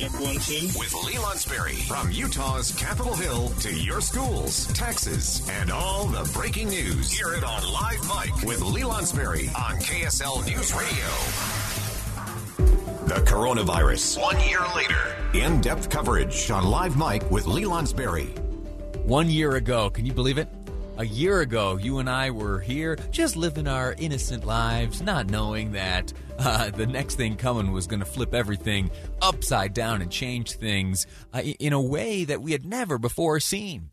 Live 0.00 0.12
Mic. 0.12 0.20
Check 0.20 0.20
one, 0.20 0.34
two. 0.36 0.78
With 0.78 0.94
Lee 1.04 1.14
Lonsberry. 1.14 1.82
From 1.86 2.10
Utah's 2.10 2.72
Capitol 2.72 3.14
Hill 3.14 3.48
to 3.60 3.74
your 3.74 4.00
schools, 4.00 4.66
taxes, 4.72 5.46
and 5.50 5.70
all 5.70 6.06
the 6.06 6.28
breaking 6.32 6.68
news. 6.68 7.10
Hear 7.12 7.34
it 7.34 7.44
on 7.44 7.62
Live 7.70 8.00
Mic 8.08 8.48
with 8.48 8.62
Lee 8.62 8.82
Lonsberry 8.82 9.48
on 9.48 9.76
KSL 9.76 10.46
News 10.46 10.72
Radio. 10.74 11.04
The 13.06 13.20
coronavirus. 13.26 14.20
One 14.20 14.40
year 14.48 14.60
later. 14.74 15.16
In 15.34 15.60
depth 15.60 15.90
coverage 15.90 16.50
on 16.50 16.64
Live 16.64 16.96
Mic 16.96 17.28
with 17.30 17.46
Lee 17.46 17.64
Lonsberry. 17.64 18.28
One 19.04 19.28
year 19.28 19.56
ago, 19.56 19.90
can 19.90 20.06
you 20.06 20.12
believe 20.12 20.38
it? 20.38 20.48
A 21.00 21.06
year 21.06 21.40
ago, 21.40 21.78
you 21.78 21.98
and 21.98 22.10
I 22.10 22.30
were 22.30 22.60
here 22.60 22.94
just 23.10 23.34
living 23.34 23.66
our 23.66 23.94
innocent 23.96 24.44
lives, 24.44 25.00
not 25.00 25.30
knowing 25.30 25.72
that 25.72 26.12
uh, 26.38 26.68
the 26.76 26.86
next 26.86 27.14
thing 27.14 27.36
coming 27.36 27.72
was 27.72 27.86
going 27.86 28.00
to 28.00 28.04
flip 28.04 28.34
everything 28.34 28.90
upside 29.22 29.72
down 29.72 30.02
and 30.02 30.12
change 30.12 30.52
things 30.52 31.06
uh, 31.32 31.38
in 31.38 31.72
a 31.72 31.80
way 31.80 32.24
that 32.26 32.42
we 32.42 32.52
had 32.52 32.66
never 32.66 32.98
before 32.98 33.40
seen. 33.40 33.92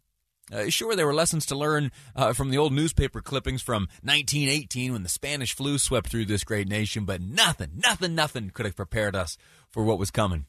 Uh, 0.51 0.67
sure, 0.67 0.97
there 0.97 1.05
were 1.07 1.13
lessons 1.13 1.45
to 1.45 1.55
learn 1.55 1.93
uh, 2.13 2.33
from 2.33 2.49
the 2.49 2.57
old 2.57 2.73
newspaper 2.73 3.21
clippings 3.21 3.61
from 3.61 3.83
1918 4.03 4.91
when 4.91 5.03
the 5.03 5.07
Spanish 5.07 5.55
flu 5.55 5.77
swept 5.77 6.09
through 6.09 6.25
this 6.25 6.43
great 6.43 6.67
nation, 6.67 7.05
but 7.05 7.21
nothing, 7.21 7.69
nothing, 7.77 8.15
nothing 8.15 8.49
could 8.49 8.65
have 8.65 8.75
prepared 8.75 9.15
us 9.15 9.37
for 9.69 9.81
what 9.81 9.97
was 9.97 10.11
coming. 10.11 10.45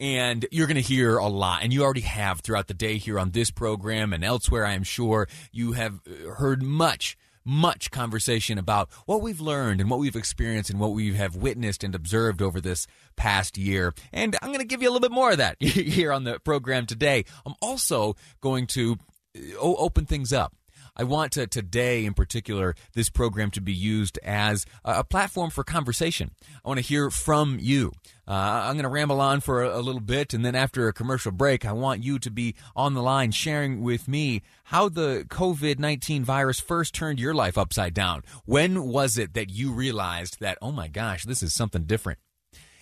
And 0.00 0.44
you're 0.50 0.66
going 0.66 0.74
to 0.76 0.80
hear 0.80 1.16
a 1.18 1.28
lot, 1.28 1.62
and 1.62 1.72
you 1.72 1.82
already 1.82 2.00
have 2.00 2.40
throughout 2.40 2.66
the 2.66 2.74
day 2.74 2.98
here 2.98 3.18
on 3.18 3.30
this 3.30 3.50
program 3.50 4.12
and 4.12 4.24
elsewhere, 4.24 4.66
I 4.66 4.72
am 4.72 4.82
sure. 4.82 5.28
You 5.52 5.72
have 5.72 6.00
uh, 6.06 6.30
heard 6.32 6.62
much, 6.62 7.16
much 7.44 7.92
conversation 7.92 8.58
about 8.58 8.90
what 9.06 9.22
we've 9.22 9.40
learned 9.40 9.80
and 9.80 9.88
what 9.88 10.00
we've 10.00 10.16
experienced 10.16 10.68
and 10.68 10.80
what 10.80 10.92
we 10.92 11.14
have 11.14 11.36
witnessed 11.36 11.84
and 11.84 11.94
observed 11.94 12.42
over 12.42 12.60
this 12.60 12.88
past 13.16 13.56
year. 13.56 13.94
And 14.12 14.36
I'm 14.42 14.48
going 14.48 14.60
to 14.60 14.66
give 14.66 14.82
you 14.82 14.88
a 14.88 14.90
little 14.90 15.08
bit 15.08 15.14
more 15.14 15.30
of 15.30 15.38
that 15.38 15.56
here 15.62 16.12
on 16.12 16.24
the 16.24 16.40
program 16.40 16.86
today. 16.86 17.24
I'm 17.46 17.54
also 17.62 18.16
going 18.40 18.66
to 18.68 18.98
uh, 19.36 19.56
open 19.58 20.06
things 20.06 20.32
up. 20.32 20.54
I 20.96 21.04
want 21.04 21.32
to 21.32 21.46
today, 21.46 22.04
in 22.04 22.14
particular, 22.14 22.76
this 22.94 23.08
program 23.08 23.50
to 23.52 23.60
be 23.60 23.72
used 23.72 24.18
as 24.22 24.64
a 24.84 25.02
platform 25.02 25.50
for 25.50 25.64
conversation. 25.64 26.30
I 26.64 26.68
want 26.68 26.78
to 26.78 26.86
hear 26.86 27.10
from 27.10 27.58
you. 27.60 27.92
Uh, 28.28 28.32
I'm 28.64 28.74
going 28.74 28.84
to 28.84 28.88
ramble 28.88 29.20
on 29.20 29.40
for 29.40 29.62
a, 29.62 29.78
a, 29.78 29.82
little 29.82 30.00
bit, 30.00 30.32
and 30.32 30.44
then 30.44 30.54
after 30.54 30.86
a 30.86 30.92
commercial 30.92 31.32
break, 31.32 31.66
I 31.66 31.72
want 31.72 32.04
you 32.04 32.18
to 32.20 32.30
be 32.30 32.54
on 32.76 32.94
the 32.94 33.02
line 33.02 33.32
sharing 33.32 33.82
with 33.82 34.06
me 34.06 34.42
how 34.64 34.88
the 34.88 35.26
COVID 35.28 35.78
19 35.78 36.24
virus 36.24 36.60
first 36.60 36.94
turned 36.94 37.18
your 37.18 37.34
life 37.34 37.58
upside 37.58 37.92
down. 37.92 38.22
When 38.44 38.84
was 38.84 39.18
it 39.18 39.34
that 39.34 39.50
you 39.50 39.72
realized 39.72 40.38
that, 40.40 40.58
oh 40.62 40.72
my 40.72 40.88
gosh, 40.88 41.24
this 41.24 41.42
is 41.42 41.52
something 41.52 41.84
different? 41.84 42.20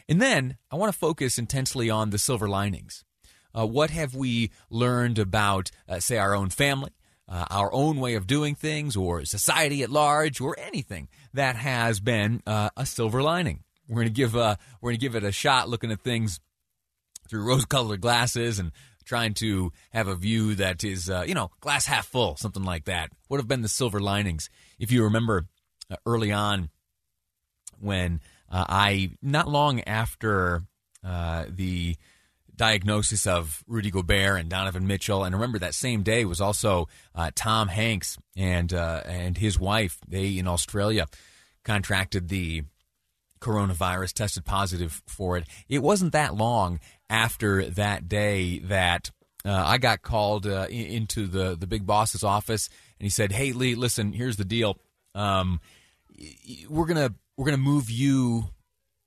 And 0.08 0.20
then 0.20 0.58
I 0.70 0.76
want 0.76 0.92
to 0.92 0.98
focus 0.98 1.38
intensely 1.38 1.88
on 1.88 2.10
the 2.10 2.18
silver 2.18 2.48
linings. 2.48 3.04
Uh, 3.58 3.66
what 3.66 3.90
have 3.90 4.14
we 4.14 4.50
learned 4.70 5.18
about, 5.18 5.70
uh, 5.88 5.98
say, 5.98 6.18
our 6.18 6.34
own 6.34 6.50
family? 6.50 6.90
Uh, 7.32 7.46
our 7.50 7.72
own 7.72 7.98
way 7.98 8.14
of 8.14 8.26
doing 8.26 8.54
things 8.54 8.94
or 8.94 9.24
society 9.24 9.82
at 9.82 9.90
large 9.90 10.38
or 10.38 10.54
anything 10.58 11.08
that 11.32 11.56
has 11.56 11.98
been 11.98 12.42
uh, 12.46 12.68
a 12.76 12.84
silver 12.84 13.22
lining. 13.22 13.64
We're 13.88 14.02
going 14.02 14.08
to 14.08 14.12
give 14.12 14.36
uh, 14.36 14.56
we're 14.80 14.90
going 14.90 15.00
to 15.00 15.00
give 15.00 15.16
it 15.16 15.24
a 15.24 15.32
shot 15.32 15.68
looking 15.68 15.90
at 15.90 16.02
things 16.02 16.40
through 17.28 17.44
rose-colored 17.44 18.02
glasses 18.02 18.58
and 18.58 18.70
trying 19.06 19.32
to 19.34 19.72
have 19.92 20.08
a 20.08 20.14
view 20.14 20.54
that 20.56 20.84
is 20.84 21.08
uh, 21.08 21.24
you 21.26 21.32
know 21.32 21.50
glass 21.60 21.86
half 21.86 22.06
full, 22.06 22.36
something 22.36 22.64
like 22.64 22.84
that. 22.84 23.10
What 23.28 23.38
have 23.38 23.48
been 23.48 23.62
the 23.62 23.68
silver 23.68 23.98
linings? 23.98 24.50
If 24.78 24.92
you 24.92 25.04
remember 25.04 25.46
uh, 25.90 25.96
early 26.04 26.32
on 26.32 26.68
when 27.80 28.20
I 28.50 29.12
not 29.22 29.48
long 29.48 29.80
after 29.84 30.64
the 31.02 31.96
diagnosis 32.56 33.26
of 33.26 33.62
Rudy 33.66 33.90
Gobert 33.90 34.40
and 34.40 34.48
Donovan 34.48 34.86
Mitchell. 34.86 35.24
And 35.24 35.34
remember 35.34 35.58
that 35.58 35.74
same 35.74 36.02
day 36.02 36.24
was 36.24 36.40
also 36.40 36.88
uh, 37.14 37.30
Tom 37.34 37.68
Hanks 37.68 38.18
and 38.36 38.72
uh, 38.72 39.02
and 39.06 39.36
his 39.36 39.58
wife. 39.58 39.98
They 40.06 40.38
in 40.38 40.46
Australia 40.46 41.06
contracted 41.64 42.28
the 42.28 42.64
coronavirus, 43.40 44.12
tested 44.12 44.44
positive 44.44 45.02
for 45.06 45.36
it. 45.36 45.46
It 45.68 45.82
wasn't 45.82 46.12
that 46.12 46.34
long 46.34 46.80
after 47.10 47.66
that 47.66 48.08
day 48.08 48.60
that 48.60 49.10
uh, 49.44 49.62
I 49.66 49.78
got 49.78 50.02
called 50.02 50.46
uh, 50.46 50.66
into 50.70 51.26
the 51.26 51.56
the 51.56 51.66
big 51.66 51.86
boss's 51.86 52.22
office, 52.22 52.68
and 52.98 53.04
he 53.04 53.10
said, 53.10 53.32
"Hey 53.32 53.52
Lee, 53.52 53.74
listen, 53.74 54.12
here's 54.12 54.36
the 54.36 54.44
deal. 54.44 54.78
Um, 55.14 55.60
we're 56.68 56.86
gonna 56.86 57.14
we're 57.36 57.46
gonna 57.46 57.56
move 57.56 57.90
you 57.90 58.48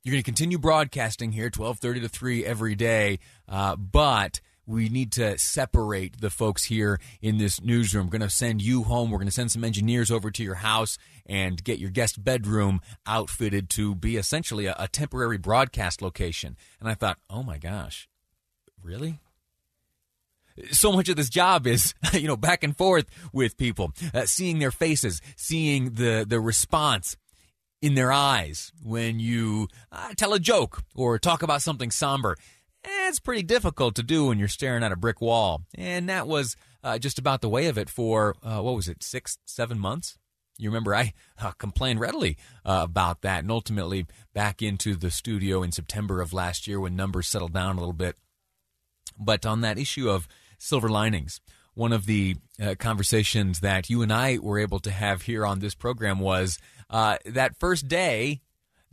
you're 0.05 0.11
going 0.11 0.21
to 0.21 0.25
continue 0.25 0.59
broadcasting 0.59 1.31
here, 1.31 1.49
12:30 1.49 2.01
to 2.03 2.09
3 2.09 2.45
every 2.45 2.75
day, 2.75 3.17
uh, 3.49 3.75
but 3.75 4.39
we 4.67 4.87
need 4.87 5.11
to 5.13 5.35
separate 5.39 6.21
the 6.21 6.29
folks 6.29 6.65
here 6.65 6.99
in 7.23 7.39
this 7.39 7.59
newsroom. 7.59 8.05
We're 8.05 8.11
going 8.11 8.21
to 8.21 8.29
send 8.29 8.61
you 8.61 8.83
home. 8.83 9.09
We're 9.09 9.17
going 9.17 9.27
to 9.27 9.33
send 9.33 9.51
some 9.51 9.63
engineers 9.63 10.11
over 10.11 10.29
to 10.29 10.43
your 10.43 10.55
house 10.55 10.99
and 11.25 11.63
get 11.63 11.79
your 11.79 11.89
guest 11.89 12.23
bedroom 12.23 12.81
outfitted 13.07 13.67
to 13.71 13.95
be 13.95 14.15
essentially 14.15 14.67
a, 14.67 14.75
a 14.77 14.87
temporary 14.87 15.39
broadcast 15.39 16.03
location. 16.03 16.55
And 16.79 16.87
I 16.87 16.93
thought, 16.93 17.17
oh 17.27 17.41
my 17.41 17.57
gosh, 17.57 18.07
really? 18.83 19.19
so 20.71 20.91
much 20.91 21.09
of 21.09 21.17
this 21.17 21.29
job 21.29 21.67
is 21.67 21.93
you 22.13 22.27
know 22.27 22.37
back 22.37 22.63
and 22.63 22.77
forth 22.77 23.07
with 23.33 23.57
people 23.57 23.91
uh, 24.13 24.25
seeing 24.25 24.59
their 24.59 24.71
faces 24.71 25.21
seeing 25.35 25.95
the 25.95 26.25
the 26.25 26.39
response 26.39 27.17
in 27.81 27.95
their 27.95 28.11
eyes 28.11 28.71
when 28.83 29.19
you 29.19 29.67
uh, 29.91 30.13
tell 30.15 30.33
a 30.33 30.39
joke 30.39 30.83
or 30.95 31.19
talk 31.19 31.43
about 31.43 31.61
something 31.61 31.91
somber. 31.91 32.37
It's 32.83 33.19
pretty 33.19 33.43
difficult 33.43 33.95
to 33.95 34.03
do 34.03 34.27
when 34.27 34.39
you're 34.39 34.47
staring 34.47 34.83
at 34.83 34.91
a 34.91 34.95
brick 34.95 35.21
wall. 35.21 35.63
And 35.75 36.09
that 36.09 36.27
was 36.27 36.55
uh, 36.83 36.99
just 36.99 37.17
about 37.17 37.41
the 37.41 37.49
way 37.49 37.67
of 37.67 37.77
it 37.77 37.89
for, 37.89 38.35
uh, 38.43 38.61
what 38.61 38.75
was 38.75 38.87
it, 38.87 39.03
six, 39.03 39.37
seven 39.45 39.79
months? 39.79 40.17
You 40.57 40.69
remember 40.69 40.95
I 40.95 41.13
uh, 41.41 41.51
complained 41.51 41.99
readily 41.99 42.37
uh, 42.63 42.81
about 42.83 43.21
that 43.21 43.39
and 43.39 43.51
ultimately 43.51 44.05
back 44.33 44.61
into 44.61 44.95
the 44.95 45.11
studio 45.11 45.63
in 45.63 45.71
September 45.71 46.21
of 46.21 46.31
last 46.31 46.67
year 46.67 46.79
when 46.79 46.95
numbers 46.95 47.27
settled 47.27 47.53
down 47.53 47.75
a 47.75 47.79
little 47.79 47.93
bit. 47.93 48.15
But 49.19 49.45
on 49.45 49.61
that 49.61 49.77
issue 49.77 50.09
of 50.09 50.27
silver 50.57 50.89
linings, 50.89 51.41
one 51.73 51.91
of 51.91 52.05
the 52.05 52.37
uh, 52.61 52.75
conversations 52.79 53.59
that 53.59 53.89
you 53.89 54.01
and 54.01 54.11
I 54.11 54.37
were 54.37 54.59
able 54.59 54.79
to 54.79 54.91
have 54.91 55.23
here 55.23 55.45
on 55.45 55.59
this 55.59 55.75
program 55.75 56.19
was 56.19 56.57
uh, 56.89 57.17
that 57.25 57.57
first 57.59 57.87
day 57.87 58.41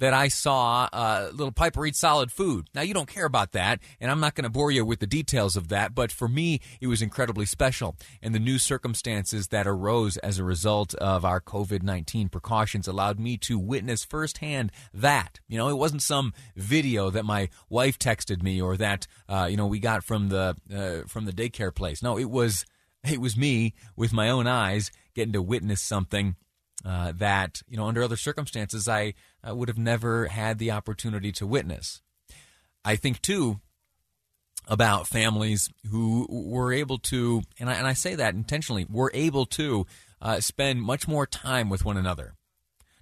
that 0.02 0.12
I 0.12 0.26
saw 0.26 0.88
uh, 0.92 1.30
little 1.32 1.52
Piper 1.52 1.86
Eat 1.86 1.94
Solid 1.94 2.32
food. 2.32 2.66
Now, 2.74 2.82
you 2.82 2.92
don't 2.92 3.08
care 3.08 3.24
about 3.24 3.52
that, 3.52 3.78
and 4.00 4.10
I'm 4.10 4.18
not 4.18 4.34
going 4.34 4.42
to 4.42 4.50
bore 4.50 4.72
you 4.72 4.84
with 4.84 4.98
the 4.98 5.06
details 5.06 5.54
of 5.54 5.68
that, 5.68 5.94
but 5.94 6.10
for 6.10 6.26
me, 6.26 6.60
it 6.80 6.88
was 6.88 7.02
incredibly 7.02 7.46
special. 7.46 7.96
And 8.20 8.34
the 8.34 8.40
new 8.40 8.58
circumstances 8.58 9.46
that 9.48 9.64
arose 9.64 10.16
as 10.16 10.40
a 10.40 10.44
result 10.44 10.94
of 10.94 11.24
our 11.24 11.40
COVID 11.40 11.84
19 11.84 12.30
precautions 12.30 12.88
allowed 12.88 13.20
me 13.20 13.36
to 13.38 13.56
witness 13.60 14.04
firsthand 14.04 14.72
that. 14.92 15.38
You 15.46 15.56
know, 15.56 15.68
it 15.68 15.78
wasn't 15.78 16.02
some 16.02 16.32
video 16.56 17.08
that 17.10 17.24
my 17.24 17.48
wife 17.68 17.96
texted 17.96 18.42
me 18.42 18.60
or 18.60 18.76
that, 18.78 19.06
uh, 19.28 19.46
you 19.48 19.56
know, 19.56 19.68
we 19.68 19.78
got 19.78 20.02
from 20.02 20.30
the, 20.30 20.56
uh, 20.74 21.06
from 21.06 21.26
the 21.26 21.32
daycare 21.32 21.72
place. 21.72 22.02
No, 22.02 22.18
it 22.18 22.28
was, 22.28 22.64
it 23.08 23.20
was 23.20 23.36
me 23.36 23.74
with 23.94 24.12
my 24.12 24.30
own 24.30 24.48
eyes 24.48 24.90
getting 25.14 25.32
to 25.34 25.42
witness 25.42 25.80
something 25.80 26.34
uh, 26.84 27.12
that 27.16 27.62
you 27.68 27.76
know 27.76 27.86
under 27.86 28.02
other 28.02 28.16
circumstances 28.16 28.88
I 28.88 29.14
uh, 29.46 29.54
would 29.54 29.68
have 29.68 29.78
never 29.78 30.26
had 30.26 30.58
the 30.58 30.70
opportunity 30.70 31.32
to 31.32 31.46
witness. 31.46 32.02
I 32.84 32.96
think 32.96 33.22
too 33.22 33.60
about 34.68 35.08
families 35.08 35.70
who 35.90 36.26
were 36.28 36.72
able 36.72 36.98
to, 36.98 37.42
and 37.58 37.68
I, 37.68 37.74
and 37.74 37.86
I 37.86 37.94
say 37.94 38.14
that 38.14 38.34
intentionally, 38.34 38.86
were 38.88 39.10
able 39.14 39.46
to 39.46 39.86
uh, 40.20 40.40
spend 40.40 40.82
much 40.82 41.08
more 41.08 41.26
time 41.26 41.68
with 41.68 41.84
one 41.84 41.96
another. 41.96 42.34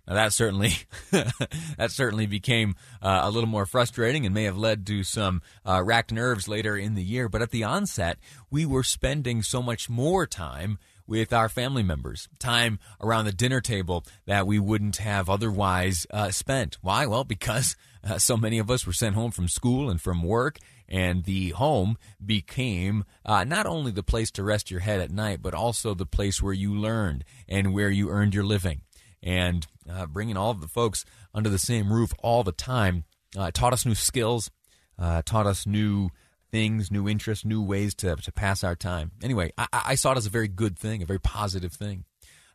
Now 0.07 0.15
that 0.15 0.33
certainly 0.33 0.73
that 1.11 1.91
certainly 1.91 2.27
became 2.27 2.75
uh, 3.01 3.21
a 3.23 3.31
little 3.31 3.49
more 3.49 3.67
frustrating 3.67 4.27
and 4.27 4.35
may 4.35 4.45
have 4.45 4.57
led 4.57 4.87
to 4.87 5.05
some 5.05 5.43
uh, 5.65 5.83
racked 5.85 6.11
nerves 6.11 6.49
later 6.49 6.77
in 6.77 6.95
the 6.95 7.05
year. 7.05 7.29
But 7.29 7.43
at 7.43 7.51
the 7.51 7.65
onset, 7.65 8.19
we 8.51 8.67
were 8.67 8.83
spending 8.83 9.43
so 9.43 9.63
much 9.63 9.89
more 9.89 10.27
time 10.27 10.79
with 11.11 11.33
our 11.33 11.49
family 11.49 11.83
members, 11.83 12.29
time 12.39 12.79
around 13.01 13.25
the 13.25 13.33
dinner 13.33 13.61
table 13.61 14.05
that 14.27 14.47
we 14.47 14.61
wouldn't 14.61 14.99
have 14.99 15.29
otherwise 15.29 16.07
uh, 16.13 16.31
spent. 16.31 16.79
Why? 16.83 17.05
Well, 17.05 17.25
because 17.25 17.77
uh, 18.09 18.19
so 18.19 18.37
many 18.37 18.61
of 18.61 18.71
us 18.71 18.87
were 18.87 18.93
sent 18.93 19.17
home 19.17 19.33
from 19.33 19.49
school 19.49 19.91
and 19.91 20.01
from 20.01 20.23
work, 20.23 20.59
and 20.89 21.25
the 21.25 21.51
home 21.51 21.99
became 22.25 23.05
uh, 23.27 23.43
not 23.43 23.67
only 23.67 23.91
the 23.91 24.05
place 24.05 24.31
to 24.31 24.45
rest 24.45 24.71
your 24.71 24.81
head 24.81 25.01
at 25.01 25.11
night, 25.11 25.43
but 25.43 25.53
also 25.53 25.95
the 25.95 26.07
place 26.07 26.41
where 26.41 26.55
you 26.55 26.73
learned 26.73 27.25
and 27.49 27.75
where 27.75 27.91
you 27.91 28.09
earned 28.09 28.33
your 28.33 28.45
living. 28.45 28.83
And 29.21 29.67
uh, 29.91 30.07
bringing 30.07 30.37
all 30.37 30.53
of 30.53 30.61
the 30.61 30.69
folks 30.69 31.05
under 31.35 31.51
the 31.51 31.59
same 31.59 31.93
roof 31.93 32.13
all 32.23 32.45
the 32.45 32.53
time 32.53 33.03
uh, 33.37 33.51
taught 33.51 33.73
us 33.73 33.85
new 33.85 33.97
skills, 33.97 34.49
uh, 34.97 35.23
taught 35.25 35.47
us 35.47 35.67
new 35.67 36.11
things, 36.51 36.91
new 36.91 37.09
interests, 37.09 37.45
new 37.45 37.63
ways 37.63 37.95
to, 37.97 38.17
to 38.17 38.33
pass 38.33 38.65
our 38.65 38.77
time. 38.77 39.13
Anyway, 39.23 39.53
I, 39.57 39.67
I 39.73 39.95
saw 39.95 40.13
it 40.13 40.19
as 40.19 40.27
a 40.27 40.31
very 40.31 40.49
good 40.49 40.79
thing, 40.79 41.03
a 41.03 41.07
very 41.07 41.21
positive 41.21 41.73
thing. 41.73 42.05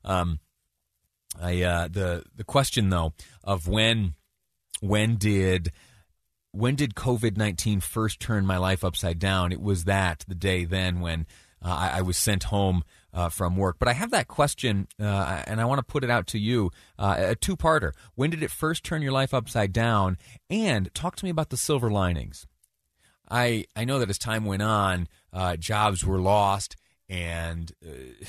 Um, 0.03 0.39
I 1.41 1.61
uh, 1.63 1.87
the 1.89 2.23
the 2.35 2.43
question 2.43 2.89
though 2.89 3.13
of 3.43 3.67
when 3.67 4.13
when 4.81 5.15
did 5.17 5.71
when 6.51 6.75
did 6.75 6.95
COVID 6.95 7.37
nineteen 7.37 7.79
first 7.79 8.19
turn 8.19 8.45
my 8.45 8.57
life 8.57 8.83
upside 8.83 9.19
down? 9.19 9.51
It 9.51 9.61
was 9.61 9.83
that 9.85 10.23
the 10.27 10.35
day 10.35 10.65
then 10.65 11.01
when 11.01 11.25
uh, 11.61 11.89
I, 11.91 11.97
I, 11.97 12.01
was 12.01 12.17
sent 12.17 12.43
home 12.45 12.83
uh, 13.11 13.29
from 13.29 13.57
work. 13.57 13.77
But 13.79 13.87
I 13.87 13.93
have 13.93 14.11
that 14.11 14.27
question, 14.27 14.87
uh, 14.99 15.43
and 15.47 15.59
I 15.59 15.65
want 15.65 15.79
to 15.79 15.83
put 15.83 16.03
it 16.03 16.11
out 16.11 16.27
to 16.27 16.39
you 16.39 16.69
uh, 16.99 17.15
a 17.17 17.35
two 17.35 17.57
parter. 17.57 17.93
When 18.13 18.29
did 18.29 18.43
it 18.43 18.51
first 18.51 18.83
turn 18.83 19.01
your 19.01 19.13
life 19.13 19.33
upside 19.33 19.73
down? 19.73 20.17
And 20.49 20.93
talk 20.93 21.15
to 21.15 21.25
me 21.25 21.31
about 21.31 21.49
the 21.49 21.57
silver 21.57 21.89
linings. 21.89 22.45
I 23.29 23.65
I 23.75 23.85
know 23.85 23.99
that 23.99 24.09
as 24.09 24.17
time 24.17 24.45
went 24.45 24.61
on, 24.61 25.07
uh, 25.33 25.55
jobs 25.55 26.05
were 26.05 26.19
lost 26.19 26.75
and 27.09 27.71
uh, 27.85 28.25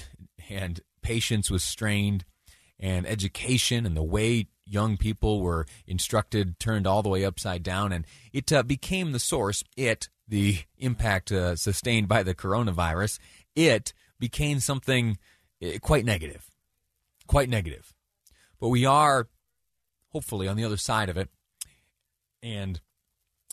and 0.49 0.81
patience 1.03 1.51
was 1.51 1.63
strained, 1.63 2.25
and 2.79 3.07
education 3.07 3.87
and 3.87 3.97
the 3.97 4.03
way 4.03 4.49
young 4.65 4.97
people 4.97 5.41
were 5.41 5.67
instructed 5.87 6.59
turned 6.59 6.87
all 6.87 7.03
the 7.03 7.09
way 7.09 7.25
upside 7.25 7.63
down, 7.63 7.93
and 7.93 8.05
it 8.33 8.53
uh, 8.53 8.63
became 8.63 9.13
the 9.13 9.19
source. 9.19 9.63
It 9.77 10.09
the 10.29 10.59
impact 10.79 11.31
uh, 11.31 11.57
sustained 11.57 12.09
by 12.09 12.23
the 12.23 12.35
coronavirus. 12.35 13.19
It 13.55 13.93
became 14.19 14.61
something 14.61 15.19
uh, 15.63 15.79
quite 15.81 16.05
negative, 16.05 16.51
quite 17.27 17.49
negative. 17.49 17.95
But 18.59 18.69
we 18.69 18.85
are 18.85 19.29
hopefully 20.09 20.49
on 20.49 20.57
the 20.57 20.65
other 20.65 20.77
side 20.77 21.09
of 21.09 21.17
it, 21.17 21.29
and 22.43 22.81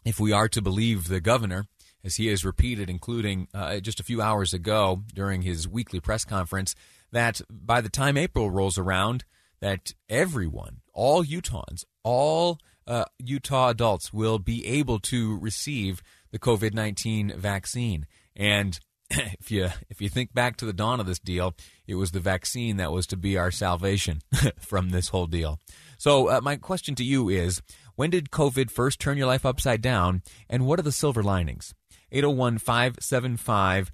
if 0.06 0.20
we 0.20 0.32
are 0.32 0.50
to 0.50 0.62
believe 0.62 1.08
the 1.08 1.22
governor, 1.22 1.66
as 2.04 2.16
he 2.16 2.28
has 2.28 2.44
repeated, 2.44 2.90
including 2.90 3.48
uh, 3.54 3.80
just 3.80 4.00
a 4.00 4.04
few 4.04 4.22
hours 4.22 4.54
ago 4.54 5.04
during 5.14 5.42
his 5.42 5.68
weekly 5.68 6.00
press 6.00 6.26
conference, 6.26 6.76
that 7.12 7.42
by 7.50 7.80
the 7.80 7.90
time 7.90 8.18
April 8.18 8.52
rolls 8.52 8.78
around, 8.78 9.24
that 9.62 9.94
everyone, 10.10 10.82
all 10.94 11.24
Utahns, 11.24 11.86
all 12.04 12.60
uh, 12.86 13.06
Utah 13.18 13.70
adults 13.70 14.12
will 14.12 14.40
be 14.40 14.66
able 14.66 15.00
to 15.00 15.40
receive 15.40 16.04
the 16.32 16.40
COVID 16.40 16.74
nineteen 16.74 17.34
vaccine. 17.38 18.06
And 18.36 18.78
if 19.10 19.52
you 19.52 19.70
if 19.90 20.02
you 20.02 20.10
think 20.10 20.34
back 20.34 20.58
to 20.58 20.66
the 20.66 20.74
dawn 20.74 21.00
of 21.00 21.06
this 21.06 21.20
deal, 21.20 21.56
it 21.88 21.96
was 21.96 22.12
the 22.12 22.20
vaccine 22.20 22.78
that 22.78 22.92
was 22.92 23.08
to 23.08 23.18
be 23.18 23.38
our 23.38 23.52
salvation 23.52 24.22
from 24.60 24.90
this 24.90 25.10
whole 25.10 25.28
deal. 25.28 25.60
So 25.98 26.30
uh, 26.30 26.42
my 26.42 26.58
question 26.58 26.96
to 26.96 27.04
you 27.04 27.30
is 27.30 27.62
when 27.96 28.10
did 28.10 28.32
COVID 28.32 28.72
first 28.72 29.00
turn 29.00 29.18
your 29.18 29.28
life 29.28 29.46
upside 29.46 29.82
down? 29.82 30.24
And 30.50 30.66
what 30.66 30.80
are 30.80 30.84
the 30.84 30.92
silver 30.92 31.24
linings? 31.24 31.74
801 32.12 32.58
575 32.60 33.92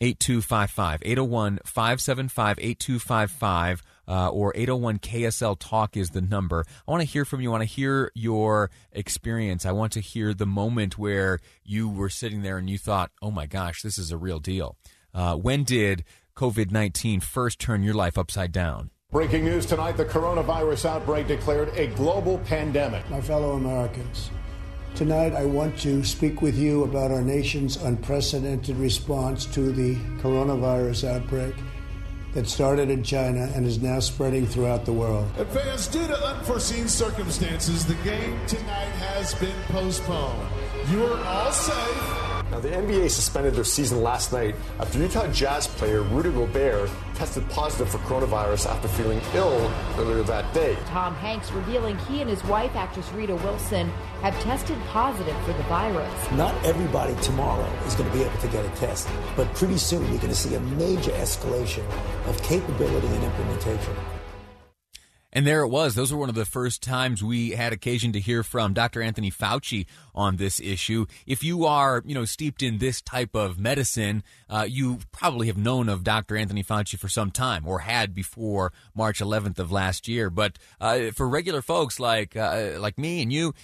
8255. 0.00 1.02
801 1.02 1.58
575 1.64 2.58
8255 2.58 3.82
uh, 4.08 4.28
or 4.30 4.52
801 4.56 4.98
KSL 4.98 5.56
Talk 5.58 5.96
is 5.96 6.10
the 6.10 6.20
number. 6.22 6.64
I 6.86 6.90
want 6.90 7.02
to 7.02 7.08
hear 7.08 7.24
from 7.24 7.40
you. 7.40 7.50
I 7.50 7.52
want 7.52 7.62
to 7.62 7.74
hear 7.74 8.10
your 8.14 8.70
experience. 8.92 9.66
I 9.66 9.72
want 9.72 9.92
to 9.92 10.00
hear 10.00 10.32
the 10.32 10.46
moment 10.46 10.98
where 10.98 11.38
you 11.62 11.88
were 11.88 12.08
sitting 12.08 12.42
there 12.42 12.58
and 12.58 12.68
you 12.68 12.78
thought, 12.78 13.10
oh 13.20 13.30
my 13.30 13.46
gosh, 13.46 13.82
this 13.82 13.98
is 13.98 14.10
a 14.10 14.16
real 14.16 14.40
deal. 14.40 14.76
Uh, 15.12 15.36
when 15.36 15.64
did 15.64 16.04
COVID 16.34 16.70
19 16.70 17.20
first 17.20 17.58
turn 17.58 17.82
your 17.82 17.94
life 17.94 18.16
upside 18.16 18.52
down? 18.52 18.90
Breaking 19.12 19.44
news 19.44 19.66
tonight 19.66 19.96
the 19.96 20.04
coronavirus 20.04 20.84
outbreak 20.88 21.26
declared 21.26 21.76
a 21.76 21.88
global 21.88 22.38
pandemic. 22.38 23.10
My 23.10 23.20
fellow 23.20 23.54
Americans, 23.54 24.30
tonight 24.94 25.34
I 25.34 25.44
want 25.46 25.76
to 25.80 26.04
speak 26.04 26.40
with 26.42 26.56
you 26.56 26.84
about 26.84 27.10
our 27.10 27.20
nation's 27.20 27.76
unprecedented 27.76 28.76
response 28.76 29.46
to 29.46 29.72
the 29.72 29.96
coronavirus 30.22 31.08
outbreak 31.08 31.56
that 32.34 32.46
started 32.46 32.88
in 32.88 33.02
China 33.02 33.50
and 33.56 33.66
is 33.66 33.82
now 33.82 33.98
spreading 33.98 34.46
throughout 34.46 34.84
the 34.84 34.92
world. 34.92 35.28
Fans, 35.48 35.88
due 35.88 36.06
to 36.06 36.26
unforeseen 36.26 36.86
circumstances, 36.86 37.84
the 37.84 37.96
game 38.08 38.38
tonight 38.46 38.92
has 39.02 39.34
been 39.34 39.60
postponed. 39.70 40.48
You 40.88 41.04
are 41.06 41.24
all 41.24 41.50
safe. 41.50 42.19
Now, 42.50 42.58
the 42.58 42.68
NBA 42.68 43.10
suspended 43.10 43.54
their 43.54 43.62
season 43.62 44.02
last 44.02 44.32
night 44.32 44.56
after 44.80 44.98
Utah 44.98 45.30
Jazz 45.30 45.68
player 45.68 46.02
Rudy 46.02 46.30
Gobert 46.32 46.90
tested 47.14 47.48
positive 47.48 47.88
for 47.88 47.98
coronavirus 47.98 48.66
after 48.66 48.88
feeling 48.88 49.20
ill 49.34 49.70
earlier 49.98 50.24
that 50.24 50.52
day. 50.52 50.76
Tom 50.86 51.14
Hanks 51.14 51.52
revealing 51.52 51.96
he 51.98 52.20
and 52.20 52.28
his 52.28 52.42
wife, 52.44 52.74
actress 52.74 53.08
Rita 53.12 53.36
Wilson, 53.36 53.88
have 54.22 54.38
tested 54.42 54.76
positive 54.88 55.36
for 55.44 55.52
the 55.52 55.62
virus. 55.64 56.32
Not 56.32 56.52
everybody 56.64 57.14
tomorrow 57.22 57.70
is 57.86 57.94
going 57.94 58.10
to 58.10 58.16
be 58.16 58.24
able 58.24 58.38
to 58.38 58.48
get 58.48 58.64
a 58.64 58.70
test, 58.70 59.08
but 59.36 59.52
pretty 59.54 59.78
soon 59.78 60.02
you're 60.08 60.16
going 60.16 60.28
to 60.28 60.34
see 60.34 60.56
a 60.56 60.60
major 60.60 61.12
escalation 61.12 61.84
of 62.26 62.42
capability 62.42 63.06
and 63.06 63.22
implementation. 63.22 63.94
And 65.32 65.46
there 65.46 65.62
it 65.62 65.68
was. 65.68 65.94
Those 65.94 66.12
were 66.12 66.18
one 66.18 66.28
of 66.28 66.34
the 66.34 66.44
first 66.44 66.82
times 66.82 67.22
we 67.22 67.50
had 67.50 67.72
occasion 67.72 68.12
to 68.12 68.20
hear 68.20 68.42
from 68.42 68.74
Dr. 68.74 69.00
Anthony 69.00 69.30
Fauci 69.30 69.86
on 70.14 70.36
this 70.36 70.60
issue. 70.60 71.06
If 71.26 71.44
you 71.44 71.64
are, 71.64 72.02
you 72.04 72.14
know, 72.14 72.24
steeped 72.24 72.62
in 72.62 72.78
this 72.78 73.00
type 73.00 73.34
of 73.36 73.58
medicine, 73.58 74.24
uh, 74.48 74.66
you 74.68 74.98
probably 75.12 75.46
have 75.46 75.56
known 75.56 75.88
of 75.88 76.02
Dr. 76.02 76.36
Anthony 76.36 76.64
Fauci 76.64 76.98
for 76.98 77.08
some 77.08 77.30
time, 77.30 77.66
or 77.66 77.80
had 77.80 78.14
before 78.14 78.72
March 78.94 79.20
11th 79.20 79.58
of 79.58 79.70
last 79.70 80.08
year. 80.08 80.30
But 80.30 80.58
uh, 80.80 81.12
for 81.12 81.28
regular 81.28 81.62
folks 81.62 82.00
like 82.00 82.36
uh, 82.36 82.72
like 82.78 82.98
me 82.98 83.22
and 83.22 83.32
you, 83.32 83.54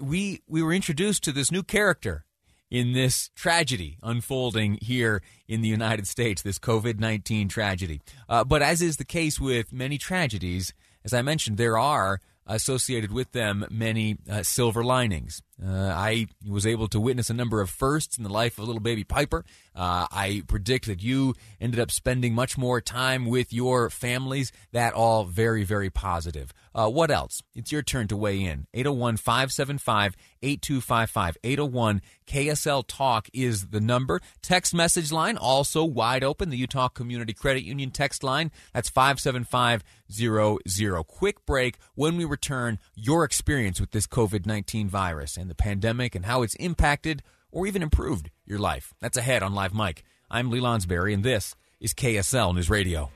we 0.00 0.40
we 0.46 0.62
were 0.62 0.72
introduced 0.72 1.22
to 1.24 1.32
this 1.32 1.50
new 1.50 1.62
character 1.62 2.24
in 2.70 2.92
this 2.92 3.30
tragedy 3.34 3.98
unfolding 4.02 4.78
here 4.80 5.22
in 5.48 5.60
the 5.60 5.68
United 5.68 6.06
States, 6.06 6.40
this 6.40 6.58
COVID 6.58 6.98
19 6.98 7.48
tragedy. 7.48 8.00
Uh, 8.28 8.44
but 8.44 8.62
as 8.62 8.80
is 8.80 8.96
the 8.96 9.04
case 9.04 9.40
with 9.40 9.72
many 9.72 9.98
tragedies, 9.98 10.72
as 11.04 11.12
I 11.12 11.22
mentioned, 11.22 11.56
there 11.56 11.78
are 11.78 12.20
associated 12.46 13.12
with 13.12 13.32
them 13.32 13.66
many 13.70 14.18
uh, 14.28 14.42
silver 14.42 14.82
linings. 14.84 15.42
Uh, 15.64 15.92
I 15.94 16.26
was 16.46 16.66
able 16.66 16.88
to 16.88 17.00
witness 17.00 17.28
a 17.28 17.34
number 17.34 17.60
of 17.60 17.68
firsts 17.68 18.16
in 18.16 18.24
the 18.24 18.30
life 18.30 18.58
of 18.58 18.64
little 18.64 18.80
baby 18.80 19.04
Piper. 19.04 19.44
Uh, 19.74 20.06
I 20.10 20.42
predict 20.46 20.86
that 20.86 21.02
you 21.02 21.34
ended 21.60 21.80
up 21.80 21.90
spending 21.90 22.34
much 22.34 22.56
more 22.56 22.80
time 22.80 23.26
with 23.26 23.52
your 23.52 23.90
families. 23.90 24.52
That 24.72 24.94
all 24.94 25.24
very, 25.24 25.64
very 25.64 25.90
positive. 25.90 26.52
Uh, 26.74 26.88
what 26.88 27.10
else? 27.10 27.42
It's 27.54 27.72
your 27.72 27.82
turn 27.82 28.08
to 28.08 28.16
weigh 28.16 28.42
in. 28.42 28.66
801 28.72 29.18
575 29.18 30.16
8255. 30.42 31.36
801 31.44 32.02
KSL 32.26 32.84
Talk 32.86 33.28
is 33.32 33.68
the 33.68 33.80
number. 33.80 34.20
Text 34.42 34.72
message 34.72 35.12
line 35.12 35.36
also 35.36 35.84
wide 35.84 36.24
open. 36.24 36.50
The 36.50 36.56
Utah 36.56 36.88
Community 36.88 37.34
Credit 37.34 37.64
Union 37.64 37.90
text 37.90 38.22
line. 38.22 38.50
That's 38.72 38.88
57500. 38.88 41.06
Quick 41.06 41.44
break. 41.44 41.78
When 41.94 42.16
we 42.16 42.24
return, 42.24 42.78
your 42.94 43.24
experience 43.24 43.80
with 43.80 43.90
this 43.90 44.06
COVID 44.06 44.46
19 44.46 44.88
virus 44.88 45.36
and 45.36 45.49
the 45.50 45.54
pandemic 45.54 46.14
and 46.14 46.24
how 46.24 46.42
it's 46.42 46.54
impacted 46.54 47.22
or 47.50 47.66
even 47.66 47.82
improved 47.82 48.30
your 48.46 48.58
life. 48.58 48.94
That's 49.00 49.18
ahead 49.18 49.42
on 49.42 49.52
Live 49.52 49.74
Mic. 49.74 50.04
I'm 50.30 50.48
Lee 50.48 50.60
Lonsberry, 50.60 51.12
and 51.12 51.24
this 51.24 51.56
is 51.80 51.92
KSL 51.92 52.54
News 52.54 52.70
Radio. 52.70 53.10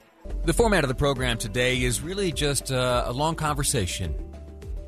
The 0.44 0.52
format 0.52 0.82
of 0.82 0.88
the 0.88 0.96
program 0.96 1.38
today 1.38 1.80
is 1.80 2.00
really 2.02 2.32
just 2.32 2.72
a, 2.72 3.08
a 3.08 3.12
long 3.12 3.36
conversation. 3.36 4.12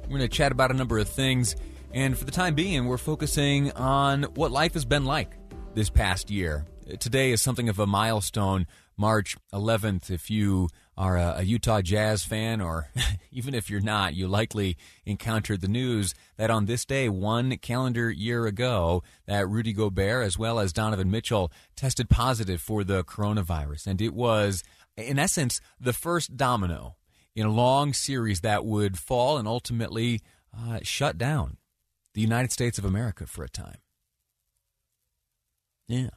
We're 0.03 0.19
going 0.19 0.21
to 0.23 0.29
chat 0.29 0.51
about 0.51 0.73
a 0.73 0.75
number 0.75 0.99
of 0.99 1.09
things, 1.09 1.55
and 1.93 2.19
for 2.19 2.25
the 2.25 2.33
time 2.33 2.57
being, 2.57 2.87
we're 2.87 2.99
focusing 2.99 3.71
on 3.73 4.25
what 4.35 4.51
life 4.51 4.75
has 4.75 4.85
been 4.85 5.05
like 5.05 5.37
this 5.75 5.89
past 5.89 6.31
year. 6.31 6.67
Today 6.99 7.31
is 7.31 7.41
something 7.41 7.69
of 7.69 7.79
a 7.79 7.87
milestone, 7.87 8.67
March 8.97 9.37
11th. 9.53 10.11
If 10.11 10.31
you 10.31 10.69
are 10.97 11.17
a, 11.17 11.37
a, 11.39 11.43
Utah 11.43 11.83
Jazz 11.83 12.25
fan, 12.25 12.61
or 12.61 12.89
even 13.31 13.55
if 13.55 13.69
you're 13.69 13.81
not, 13.81 14.15
you 14.15 14.27
likely 14.27 14.77
encountered 15.05 15.61
the 15.61 15.69
news 15.69 16.15
that 16.37 16.51
on 16.51 16.67
this 16.67 16.85
day, 16.85 17.09
one 17.09 17.57
calendar 17.59 18.11
year 18.11 18.47
ago, 18.47 19.03
that 19.27 19.49
Rudy 19.49 19.73
Gobert 19.73 20.25
as 20.25 20.39
well 20.39 20.59
as 20.59 20.73
Donovan 20.73 21.11
Mitchell 21.11 21.53
tested 21.75 22.09
positive 22.09 22.61
for 22.61 22.83
the 22.83 23.05
coronavirus. 23.05 23.87
And 23.87 24.01
it 24.01 24.15
was, 24.15 24.63
in 24.97 25.19
essence, 25.19 25.61
the 25.79 25.93
first 25.93 26.37
domino 26.37 26.97
in 27.35 27.47
a 27.47 27.53
long 27.53 27.93
series 27.93 28.41
that 28.41 28.65
would 28.65 28.99
fall 28.99 29.37
and 29.37 29.47
ultimately 29.47 30.23
uh, 30.57 30.81
shut 30.83 31.19
down 31.19 31.59
the 32.15 32.23
United 32.23 32.51
States 32.51 32.79
of 32.79 32.85
America 32.87 33.27
for 33.27 33.45
a 33.45 33.49
time. 33.49 33.77
Yeah. 35.87 36.09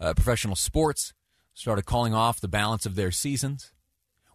Uh, 0.00 0.14
professional 0.14 0.56
sports 0.56 1.12
started 1.52 1.84
calling 1.84 2.14
off 2.14 2.40
the 2.40 2.48
balance 2.48 2.86
of 2.86 2.94
their 2.94 3.10
seasons. 3.10 3.72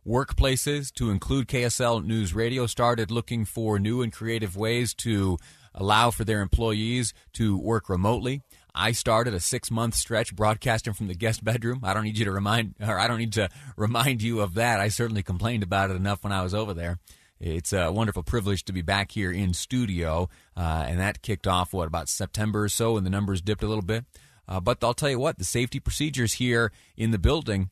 Workplaces, 0.08 0.94
to 0.94 1.12
include 1.12 1.48
KSL 1.48 2.04
News 2.04 2.34
Radio, 2.34 2.66
started 2.66 3.12
looking 3.12 3.46
for 3.46 3.80
new 3.80 4.02
and 4.02 4.12
creative 4.12 4.56
ways 4.56 4.94
to 4.96 5.38
allow 5.74 6.12
for 6.12 6.24
their 6.24 6.42
employees 6.42 7.14
to 7.34 7.58
work 7.58 7.90
remotely. 7.90 8.42
I 8.74 8.92
started 8.92 9.34
a 9.34 9.40
six 9.40 9.70
month 9.70 9.96
stretch 9.96 10.36
broadcasting 10.36 10.94
from 10.94 11.08
the 11.08 11.16
guest 11.16 11.44
bedroom. 11.44 11.82
I 11.84 11.94
don't 11.94 12.04
need 12.04 12.18
you 12.18 12.26
to 12.26 12.32
remind, 12.32 12.76
or 12.80 12.98
I 12.98 13.08
don't 13.08 13.18
need 13.18 13.34
to 13.34 13.50
remind 13.76 14.22
you 14.22 14.42
of 14.42 14.54
that. 14.56 14.80
I 14.80 14.88
certainly 14.90 15.24
complained 15.24 15.64
about 15.64 15.92
it 15.92 15.96
enough 15.96 16.24
when 16.24 16.34
I 16.34 16.44
was 16.44 16.54
over 16.54 16.74
there. 16.74 17.00
It's 17.40 17.72
a 17.72 17.92
wonderful 17.92 18.24
privilege 18.24 18.66
to 18.66 18.74
be 18.74 18.82
back 18.82 19.12
here 19.12 19.32
in 19.32 19.54
studio, 19.54 20.30
uh, 20.58 20.86
and 20.88 21.00
that 21.00 21.22
kicked 21.22 21.48
off 21.48 21.72
what 21.72 21.88
about 21.88 22.10
September 22.10 22.64
or 22.64 22.70
so, 22.70 22.98
and 22.98 23.06
the 23.06 23.10
numbers 23.10 23.42
dipped 23.42 23.64
a 23.64 23.68
little 23.68 23.84
bit. 23.84 24.06
Uh, 24.48 24.60
but 24.60 24.84
I'll 24.84 24.94
tell 24.94 25.10
you 25.10 25.20
what, 25.20 25.38
the 25.38 25.46
safety 25.46 25.80
procedures 25.80 26.34
here 26.34 26.72
in 26.98 27.12
the 27.12 27.20
building 27.20 27.70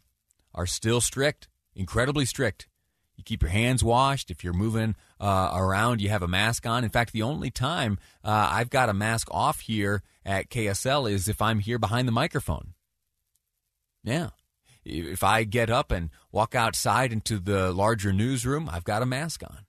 are 0.56 0.66
still 0.66 1.02
strict, 1.02 1.50
incredibly 1.78 2.26
strict. 2.26 2.68
You 3.16 3.24
keep 3.24 3.42
your 3.42 3.52
hands 3.52 3.84
washed. 3.84 4.30
If 4.30 4.44
you're 4.44 4.54
moving 4.54 4.96
uh, 5.20 5.52
around, 5.54 6.02
you 6.02 6.10
have 6.10 6.22
a 6.22 6.28
mask 6.28 6.68
on. 6.68 6.84
In 6.84 6.90
fact, 6.90 7.14
the 7.14 7.24
only 7.24 7.50
time 7.50 7.98
uh, 8.24 8.50
I've 8.52 8.70
got 8.70 8.90
a 8.90 8.94
mask 8.94 9.28
off 9.32 9.62
here 9.62 10.04
at 10.26 10.50
KSL 10.50 11.10
is 11.10 11.28
if 11.28 11.42
I'm 11.42 11.60
here 11.60 11.80
behind 11.80 12.08
the 12.08 12.12
microphone. 12.12 12.74
Yeah. 14.04 14.30
If 14.86 15.24
I 15.24 15.44
get 15.44 15.70
up 15.70 15.92
and 15.92 16.12
walk 16.32 16.56
outside 16.56 17.12
into 17.12 17.40
the 17.40 17.72
larger 17.74 18.14
newsroom, 18.14 18.70
I've 18.72 18.84
got 18.86 19.02
a 19.02 19.08
mask 19.08 19.44
on. 19.44 19.66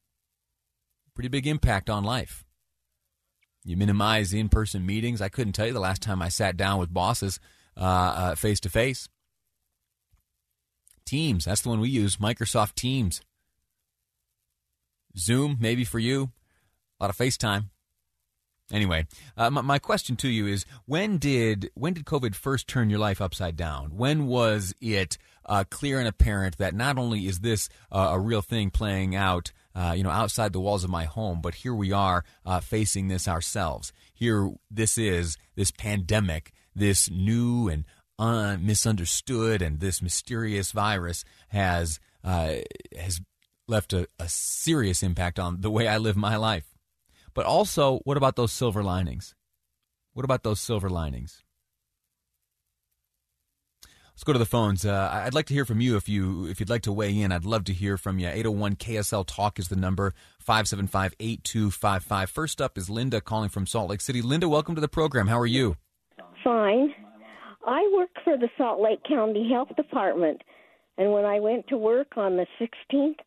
Pretty 1.14 1.28
big 1.28 1.46
impact 1.46 1.90
on 1.90 2.04
life. 2.04 2.44
You 3.64 3.76
minimize 3.76 4.32
in 4.32 4.48
person 4.48 4.86
meetings. 4.86 5.20
I 5.20 5.28
couldn't 5.28 5.54
tell 5.54 5.66
you 5.66 5.72
the 5.72 5.80
last 5.80 6.02
time 6.02 6.22
I 6.22 6.28
sat 6.28 6.56
down 6.56 6.78
with 6.78 6.92
bosses 6.92 7.40
face 8.36 8.60
to 8.60 8.70
face. 8.70 9.08
Teams, 11.08 11.46
that's 11.46 11.62
the 11.62 11.70
one 11.70 11.80
we 11.80 11.88
use, 11.88 12.16
Microsoft 12.16 12.74
Teams. 12.74 13.20
Zoom, 15.16 15.56
maybe 15.58 15.84
for 15.84 15.98
you. 15.98 16.30
A 17.00 17.04
lot 17.04 17.10
of 17.10 17.16
FaceTime. 17.16 17.64
Anyway, 18.70 19.06
uh, 19.36 19.48
my, 19.48 19.62
my, 19.62 19.78
question 19.78 20.14
to 20.16 20.28
you 20.28 20.46
is: 20.46 20.66
When 20.84 21.16
did 21.16 21.70
when 21.74 21.94
did 21.94 22.04
COVID 22.04 22.34
first 22.34 22.68
turn 22.68 22.90
your 22.90 22.98
life 22.98 23.22
upside 23.22 23.56
down? 23.56 23.96
When 23.96 24.26
was 24.26 24.74
it 24.80 25.16
uh, 25.46 25.64
clear 25.70 25.98
and 25.98 26.06
apparent 26.06 26.58
that 26.58 26.74
not 26.74 26.98
only 26.98 27.26
is 27.26 27.40
this 27.40 27.70
uh, 27.90 28.10
a 28.12 28.20
real 28.20 28.42
thing 28.42 28.70
playing 28.70 29.16
out, 29.16 29.52
uh, 29.74 29.94
you 29.96 30.02
know, 30.02 30.10
outside 30.10 30.52
the 30.52 30.60
walls 30.60 30.84
of 30.84 30.90
my 30.90 31.04
home, 31.04 31.40
but 31.40 31.54
here 31.54 31.74
we 31.74 31.92
are 31.92 32.24
uh, 32.44 32.60
facing 32.60 33.08
this 33.08 33.26
ourselves. 33.26 33.90
Here, 34.12 34.50
this 34.70 34.98
is 34.98 35.38
this 35.56 35.70
pandemic, 35.70 36.52
this 36.74 37.10
new 37.10 37.68
and 37.68 37.86
misunderstood 38.18 39.62
and 39.62 39.80
this 39.80 40.02
mysterious 40.02 40.72
virus 40.72 41.24
has 41.48 42.00
uh, 42.24 42.56
has 42.98 43.20
left 43.68 43.92
a, 43.92 44.08
a 44.18 44.28
serious 44.28 45.02
impact 45.02 45.38
on 45.38 45.60
the 45.60 45.70
way 45.70 45.86
I 45.86 45.98
live 45.98 46.16
my 46.16 46.36
life. 46.36 46.74
But 47.34 47.46
also, 47.46 47.98
what 48.04 48.16
about 48.16 48.36
those 48.36 48.52
silver 48.52 48.82
linings? 48.82 49.34
What 50.14 50.24
about 50.24 50.42
those 50.42 50.58
silver 50.58 50.88
linings? 50.90 51.44
Let's 54.18 54.24
go 54.24 54.32
to 54.32 54.38
the 54.40 54.46
phones. 54.46 54.84
Uh, 54.84 55.10
I'd 55.12 55.34
like 55.34 55.46
to 55.46 55.54
hear 55.54 55.64
from 55.64 55.80
you 55.80 55.94
if 55.94 56.08
you 56.08 56.46
if 56.46 56.58
you'd 56.58 56.68
like 56.68 56.82
to 56.82 56.92
weigh 56.92 57.20
in. 57.20 57.30
I'd 57.30 57.44
love 57.44 57.62
to 57.64 57.72
hear 57.72 57.96
from 57.96 58.18
you. 58.18 58.26
801 58.26 58.74
KSL 58.74 59.24
Talk 59.24 59.60
is 59.60 59.68
the 59.68 59.76
number 59.76 60.12
575-8255. 60.44 62.28
First 62.28 62.60
up 62.60 62.76
is 62.76 62.90
Linda 62.90 63.20
calling 63.20 63.48
from 63.48 63.64
Salt 63.64 63.90
Lake 63.90 64.00
City. 64.00 64.20
Linda, 64.20 64.48
welcome 64.48 64.74
to 64.74 64.80
the 64.80 64.88
program. 64.88 65.28
How 65.28 65.38
are 65.38 65.46
you? 65.46 65.76
Fine. 66.42 66.92
I 67.66 67.90
work 67.94 68.10
for 68.24 68.36
the 68.36 68.48
Salt 68.56 68.80
Lake 68.80 69.00
County 69.08 69.50
Health 69.50 69.74
Department, 69.76 70.42
and 70.96 71.12
when 71.12 71.24
I 71.24 71.40
went 71.40 71.68
to 71.68 71.76
work 71.76 72.16
on 72.16 72.36
the 72.36 72.46
16th, 72.60 73.18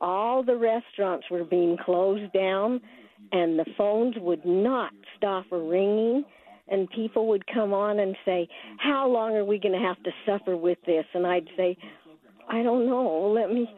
all 0.00 0.42
the 0.42 0.56
restaurants 0.56 1.26
were 1.30 1.44
being 1.44 1.76
closed 1.76 2.32
down 2.32 2.80
and 3.32 3.58
the 3.58 3.64
phones 3.76 4.14
would 4.18 4.44
not 4.44 4.92
stop 5.16 5.46
ringing 5.50 6.24
and 6.68 6.90
people 6.90 7.28
would 7.28 7.46
come 7.46 7.72
on 7.72 7.98
and 7.98 8.16
say 8.24 8.48
how 8.78 9.08
long 9.08 9.34
are 9.34 9.44
we 9.44 9.58
going 9.58 9.78
to 9.78 9.86
have 9.86 10.02
to 10.02 10.10
suffer 10.26 10.56
with 10.56 10.78
this? 10.86 11.04
And 11.14 11.26
i'd 11.26 11.48
say 11.56 11.76
i 12.48 12.62
don't 12.62 12.86
know. 12.86 13.32
Let 13.34 13.52
me 13.52 13.68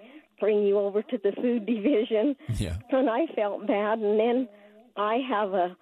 bring 0.41 0.63
you 0.63 0.79
over 0.79 1.03
to 1.03 1.19
the 1.23 1.33
food 1.41 1.67
division. 1.67 2.37
Yeah. 2.55 2.77
And 2.91 3.09
i 3.09 3.27
felt 3.35 3.67
bad 3.67 3.99
and 4.01 4.19
then 4.19 4.49
i 4.97 5.19
have 5.29 5.53
a 5.53 5.77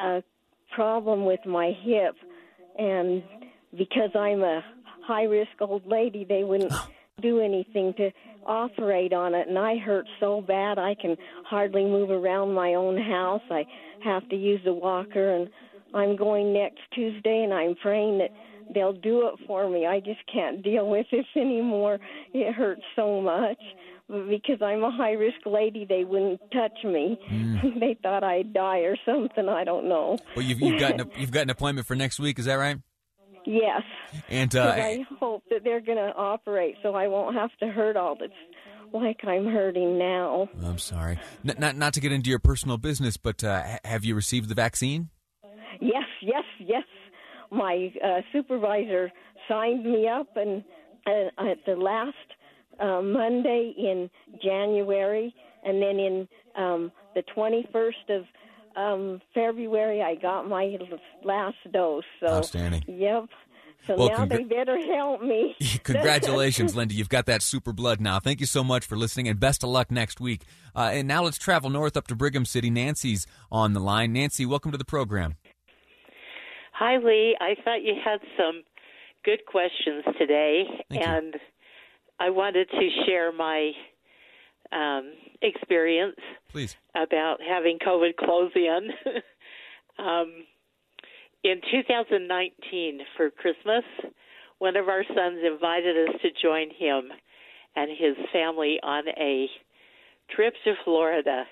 a 0.00 0.22
problem 0.74 1.24
with 1.24 1.40
my 1.46 1.72
hip 1.82 2.16
and 2.78 3.22
because 3.76 4.10
i'm 4.14 4.42
a 4.42 4.64
high 5.06 5.24
risk 5.24 5.50
old 5.60 5.86
lady 5.86 6.24
they 6.28 6.44
wouldn't 6.44 6.72
do 7.22 7.40
anything 7.40 7.94
to 7.96 8.10
operate 8.46 9.12
on 9.12 9.34
it 9.34 9.48
and 9.48 9.58
I 9.58 9.76
hurt 9.76 10.06
so 10.20 10.40
bad 10.40 10.78
I 10.78 10.94
can 11.00 11.16
hardly 11.44 11.84
move 11.84 12.10
around 12.10 12.54
my 12.54 12.74
own 12.74 12.96
house. 12.96 13.42
I 13.50 13.64
have 14.04 14.28
to 14.28 14.36
use 14.36 14.60
a 14.66 14.72
walker 14.72 15.34
and 15.34 15.48
I'm 15.94 16.16
going 16.16 16.52
next 16.52 16.80
Tuesday 16.94 17.42
and 17.42 17.52
I'm 17.52 17.74
praying 17.76 18.18
that 18.18 18.30
they'll 18.74 18.92
do 18.92 19.28
it 19.28 19.34
for 19.46 19.68
me. 19.68 19.86
I 19.86 20.00
just 20.00 20.20
can't 20.32 20.62
deal 20.62 20.88
with 20.88 21.06
this 21.10 21.24
anymore. 21.36 21.98
It 22.32 22.54
hurts 22.54 22.82
so 22.94 23.20
much. 23.20 23.58
Because 24.08 24.62
I'm 24.62 24.84
a 24.84 24.90
high 24.92 25.14
risk 25.14 25.38
lady, 25.44 25.84
they 25.84 26.04
wouldn't 26.04 26.40
touch 26.52 26.84
me. 26.84 27.18
Mm. 27.28 27.80
they 27.80 27.98
thought 28.00 28.22
I'd 28.22 28.52
die 28.52 28.80
or 28.80 28.96
something. 29.04 29.48
I 29.48 29.64
don't 29.64 29.88
know. 29.88 30.16
Well, 30.36 30.44
you've, 30.44 30.60
you've 30.60 30.78
got 30.78 31.00
an, 31.00 31.10
you've 31.16 31.32
got 31.32 31.42
an 31.42 31.50
appointment 31.50 31.88
for 31.88 31.96
next 31.96 32.20
week. 32.20 32.38
Is 32.38 32.44
that 32.44 32.54
right? 32.54 32.78
Yes. 33.46 33.82
And 34.28 34.54
uh, 34.56 34.74
I 34.76 35.04
hope 35.20 35.44
that 35.50 35.62
they're 35.62 35.80
going 35.80 35.98
to 35.98 36.12
operate 36.16 36.74
so 36.82 36.94
I 36.94 37.06
won't 37.06 37.36
have 37.36 37.50
to 37.60 37.68
hurt 37.68 37.96
all 37.96 38.16
this 38.16 38.30
like 38.92 39.20
I'm 39.24 39.46
hurting 39.46 39.98
now. 39.98 40.48
I'm 40.64 40.78
sorry. 40.78 41.18
N- 41.46 41.56
not 41.58 41.76
not 41.76 41.94
to 41.94 42.00
get 42.00 42.12
into 42.12 42.30
your 42.30 42.38
personal 42.38 42.78
business, 42.78 43.16
but 43.16 43.42
uh, 43.44 43.62
have 43.84 44.04
you 44.04 44.14
received 44.14 44.48
the 44.48 44.54
vaccine? 44.54 45.10
Yes, 45.80 46.04
yes, 46.22 46.44
yes. 46.58 46.84
My 47.50 47.92
uh, 48.04 48.20
supervisor 48.32 49.12
signed 49.48 49.84
me 49.84 50.08
up, 50.08 50.28
and 50.36 50.64
uh, 51.06 51.50
at 51.50 51.58
the 51.66 51.76
last 51.76 52.16
uh, 52.80 53.02
Monday 53.02 53.74
in 53.76 54.10
January, 54.42 55.34
and 55.64 55.82
then 55.82 55.98
in 55.98 56.28
um, 56.56 56.92
the 57.14 57.22
21st 57.36 58.18
of 58.18 58.24
um, 58.76 59.20
February, 59.34 60.02
I 60.02 60.14
got 60.14 60.48
my 60.48 60.76
last 61.24 61.56
dose. 61.72 62.04
So, 62.20 62.28
Outstanding. 62.28 62.84
Yep. 62.86 63.24
So 63.86 63.96
well, 63.96 64.08
now 64.08 64.26
they 64.26 64.42
better 64.42 64.78
help 64.78 65.22
me. 65.22 65.54
Congratulations, 65.84 66.74
Linda. 66.74 66.94
You've 66.94 67.08
got 67.08 67.26
that 67.26 67.42
super 67.42 67.72
blood 67.72 68.00
now. 68.00 68.18
Thank 68.18 68.40
you 68.40 68.46
so 68.46 68.64
much 68.64 68.84
for 68.84 68.96
listening, 68.96 69.28
and 69.28 69.38
best 69.38 69.62
of 69.62 69.70
luck 69.70 69.90
next 69.90 70.20
week. 70.20 70.42
Uh, 70.74 70.90
and 70.92 71.06
now 71.06 71.22
let's 71.22 71.38
travel 71.38 71.70
north 71.70 71.96
up 71.96 72.06
to 72.08 72.16
Brigham 72.16 72.44
City. 72.44 72.68
Nancy's 72.68 73.26
on 73.50 73.72
the 73.74 73.80
line. 73.80 74.12
Nancy, 74.12 74.44
welcome 74.44 74.72
to 74.72 74.78
the 74.78 74.84
program. 74.84 75.36
Hi, 76.72 76.98
Lee. 76.98 77.36
I 77.40 77.54
thought 77.64 77.82
you 77.82 77.94
had 78.04 78.20
some 78.36 78.62
good 79.24 79.40
questions 79.46 80.04
today, 80.18 80.64
Thank 80.90 81.06
and 81.06 81.34
you. 81.34 81.40
I 82.18 82.30
wanted 82.30 82.68
to 82.70 82.88
share 83.06 83.32
my 83.32 83.72
um, 84.72 85.12
experience 85.42 86.16
Please. 86.50 86.76
about 86.94 87.38
having 87.46 87.78
COVID 87.78 88.16
close 88.16 88.52
in. 88.54 88.90
um, 90.04 90.32
in 91.44 91.60
2019, 91.70 93.00
for 93.16 93.30
Christmas, 93.30 93.84
one 94.58 94.76
of 94.76 94.88
our 94.88 95.04
sons 95.04 95.38
invited 95.44 96.08
us 96.08 96.14
to 96.22 96.28
join 96.42 96.68
him 96.76 97.10
and 97.76 97.90
his 97.90 98.16
family 98.32 98.78
on 98.82 99.04
a 99.08 99.46
trip 100.34 100.54
to 100.64 100.74
Florida. 100.84 101.44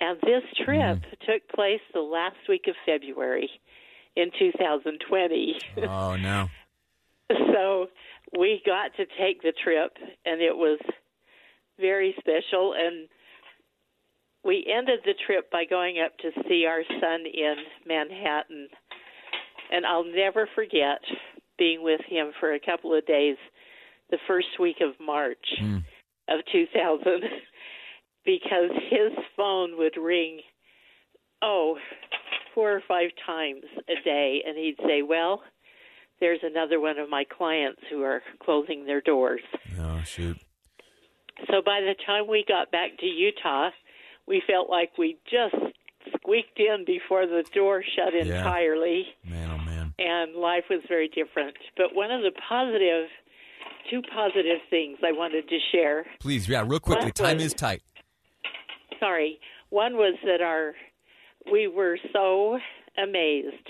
And 0.00 0.18
this 0.22 0.42
trip 0.64 0.98
Mm. 0.98 1.10
took 1.26 1.48
place 1.54 1.80
the 1.92 2.00
last 2.00 2.36
week 2.48 2.66
of 2.68 2.74
February 2.86 3.50
in 4.16 4.30
2020. 4.38 5.56
Oh 5.88 6.16
no. 6.16 6.48
so 7.30 7.86
we 8.38 8.62
got 8.64 8.94
to 8.96 9.04
take 9.18 9.42
the 9.42 9.52
trip, 9.62 9.92
and 10.24 10.40
it 10.40 10.56
was 10.56 10.78
very 11.82 12.14
special. 12.18 12.72
And 12.78 13.08
we 14.44 14.64
ended 14.72 15.00
the 15.04 15.14
trip 15.26 15.50
by 15.50 15.64
going 15.68 15.96
up 16.04 16.16
to 16.18 16.30
see 16.48 16.64
our 16.66 16.82
son 17.00 17.24
in 17.26 17.56
Manhattan. 17.86 18.68
And 19.70 19.84
I'll 19.84 20.04
never 20.04 20.48
forget 20.54 21.00
being 21.58 21.82
with 21.82 22.00
him 22.08 22.32
for 22.40 22.54
a 22.54 22.60
couple 22.60 22.96
of 22.96 23.04
days 23.06 23.36
the 24.10 24.18
first 24.26 24.58
week 24.60 24.76
of 24.80 24.94
March 25.04 25.46
Mm. 25.60 25.82
of 26.28 26.40
2000 26.52 27.22
because 28.24 28.70
his 28.90 29.12
phone 29.36 29.76
would 29.78 29.96
ring, 29.96 30.40
oh, 31.42 31.78
four 32.54 32.72
or 32.72 32.82
five 32.86 33.10
times 33.26 33.64
a 33.88 33.94
day, 34.04 34.42
and 34.46 34.56
he'd 34.58 34.76
say, 34.86 35.02
Well, 35.02 35.42
there's 36.20 36.40
another 36.42 36.78
one 36.78 36.98
of 36.98 37.08
my 37.08 37.24
clients 37.24 37.80
who 37.90 38.02
are 38.02 38.22
closing 38.40 38.84
their 38.86 39.00
doors. 39.00 39.40
Oh, 39.80 40.02
shoot. 40.04 40.36
So 41.50 41.60
by 41.64 41.80
the 41.80 41.94
time 42.06 42.26
we 42.28 42.44
got 42.46 42.70
back 42.70 42.98
to 42.98 43.06
Utah, 43.06 43.70
we 44.26 44.42
felt 44.46 44.70
like 44.70 44.96
we 44.98 45.16
just 45.30 45.54
squeaked 46.16 46.58
in 46.58 46.84
before 46.86 47.26
the 47.26 47.44
door 47.54 47.82
shut 47.96 48.14
Yeah. 48.14 48.38
entirely. 48.38 49.06
Man, 49.24 49.50
oh, 49.52 49.58
man. 49.64 49.94
And 49.98 50.34
life 50.36 50.64
was 50.70 50.80
very 50.88 51.08
different. 51.08 51.56
But 51.76 51.94
one 51.94 52.10
of 52.10 52.22
the 52.22 52.32
positive, 52.48 53.08
two 53.90 54.02
positive 54.14 54.58
things 54.70 54.98
I 55.04 55.12
wanted 55.12 55.48
to 55.48 55.58
share. 55.72 56.06
Please, 56.20 56.48
yeah, 56.48 56.62
real 56.66 56.80
quickly. 56.80 57.06
What 57.06 57.14
Time 57.14 57.36
was- 57.36 57.46
is 57.46 57.54
tight. 57.54 57.82
Sorry. 59.00 59.40
One 59.70 59.96
was 59.96 60.14
that 60.24 60.40
our, 60.40 60.74
we 61.50 61.66
were 61.66 61.98
so 62.12 62.58
amazed 63.02 63.68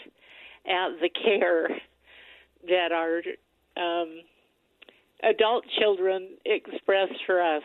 at 0.66 1.00
the 1.00 1.08
care 1.08 1.68
that 2.68 2.92
our 2.92 3.22
um, 3.76 4.20
adult 5.22 5.64
children 5.78 6.30
expressed 6.44 7.20
for 7.26 7.40
us. 7.40 7.62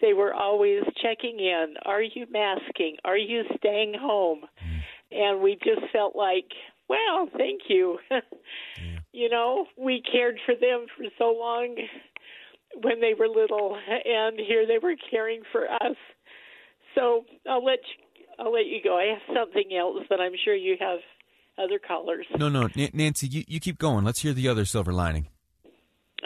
They 0.00 0.12
were 0.12 0.34
always 0.34 0.82
checking 1.00 1.38
in. 1.38 1.74
Are 1.84 2.02
you 2.02 2.26
masking? 2.30 2.96
Are 3.04 3.16
you 3.16 3.42
staying 3.58 3.94
home? 4.00 4.40
Mm. 4.64 4.80
And 5.12 5.42
we 5.42 5.54
just 5.62 5.92
felt 5.92 6.16
like, 6.16 6.46
well, 6.88 7.28
thank 7.36 7.62
you. 7.68 7.98
You 9.14 9.28
know, 9.28 9.66
we 9.76 10.02
cared 10.10 10.38
for 10.46 10.54
them 10.54 10.86
for 10.96 11.04
so 11.18 11.36
long 11.38 11.76
when 12.82 13.00
they 13.00 13.12
were 13.12 13.28
little, 13.28 13.76
and 13.76 14.38
here 14.40 14.66
they 14.66 14.78
were 14.82 14.94
caring 15.10 15.42
for 15.52 15.70
us. 15.70 15.96
So 16.94 17.24
I'll 17.48 17.62
let 17.62 17.78
you, 17.80 18.24
I'll 18.38 18.52
let 18.52 18.64
you 18.64 18.78
go. 18.82 18.96
I 18.96 19.12
have 19.12 19.36
something 19.36 19.76
else, 19.78 20.04
but 20.08 20.18
I'm 20.18 20.32
sure 20.42 20.54
you 20.54 20.76
have 20.80 21.00
other 21.58 21.78
callers. 21.78 22.24
No, 22.38 22.48
no, 22.48 22.68
N- 22.74 22.90
Nancy, 22.94 23.26
you, 23.26 23.44
you 23.46 23.60
keep 23.60 23.78
going. 23.78 24.02
Let's 24.02 24.20
hear 24.20 24.32
the 24.32 24.48
other 24.48 24.64
silver 24.64 24.94
lining. 24.94 25.28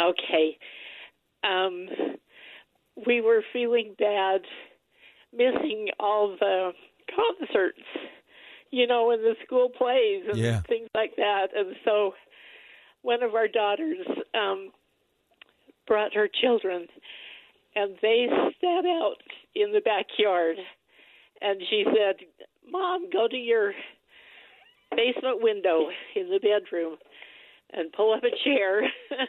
Okay. 0.00 0.58
Um, 1.44 1.88
we 3.06 3.20
were 3.20 3.42
feeling 3.52 3.94
bad, 3.98 4.40
missing 5.32 5.88
all 6.00 6.36
the 6.38 6.72
concerts, 7.14 7.82
you 8.70 8.86
know, 8.86 9.10
and 9.10 9.22
the 9.22 9.36
school 9.44 9.68
plays 9.68 10.24
and 10.28 10.38
Yeah. 10.38 10.60
things 10.62 10.88
like 10.94 11.14
that. 11.16 11.48
And 11.54 11.76
so 11.84 12.14
one 13.02 13.22
of 13.22 13.34
our 13.34 13.48
daughters 13.48 14.06
um, 14.34 14.72
brought 15.86 16.14
her 16.14 16.28
children, 16.28 16.88
and 17.74 17.96
they 18.02 18.26
sat 18.60 18.84
out 18.86 19.22
in 19.54 19.72
the 19.72 19.80
backyard. 19.80 20.56
And 21.40 21.60
she 21.68 21.84
said, 21.84 22.16
Mom, 22.68 23.10
go 23.10 23.28
to 23.28 23.36
your 23.36 23.74
basement 24.96 25.42
window 25.42 25.90
in 26.14 26.30
the 26.30 26.40
bedroom 26.40 26.96
and 27.72 27.92
pull 27.92 28.14
up 28.14 28.24
a 28.24 28.30
chair. 28.44 28.82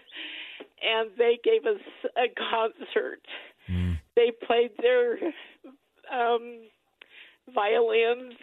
and 0.81 1.11
they 1.17 1.39
gave 1.43 1.65
us 1.65 1.81
a 2.17 2.27
concert. 2.51 3.21
They 4.15 4.31
played 4.45 4.71
their 4.81 5.17
um, 6.11 6.59
violins 7.53 8.33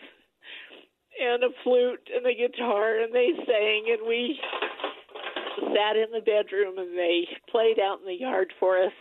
and 1.20 1.42
a 1.42 1.48
flute 1.62 2.08
and 2.14 2.26
a 2.26 2.34
guitar, 2.34 3.00
and 3.00 3.14
they 3.14 3.30
sang, 3.46 3.86
and 3.90 4.06
we 4.06 4.38
sat 5.58 5.96
in 5.96 6.10
the 6.12 6.20
bedroom 6.20 6.78
and 6.78 6.96
they 6.96 7.26
played 7.50 7.78
out 7.78 8.00
in 8.00 8.06
the 8.06 8.20
yard 8.20 8.52
for 8.60 8.82
us. 8.82 8.92